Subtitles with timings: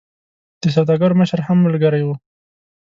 [0.61, 2.15] د سوداګرو مشر هم ملګری وو.